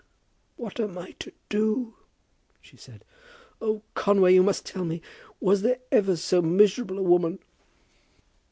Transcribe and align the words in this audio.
"What 0.55 0.79
am 0.79 0.97
I 0.97 1.11
to 1.19 1.31
do?" 1.47 1.93
she 2.59 2.75
said. 2.75 3.05
"Oh, 3.61 3.83
Conway; 3.93 4.33
you 4.33 4.41
must 4.41 4.65
tell 4.65 4.83
me. 4.83 4.99
Was 5.39 5.61
there 5.61 5.77
ever 5.91 6.15
so 6.15 6.41
miserable 6.41 6.97
a 6.97 7.03
woman! 7.03 7.37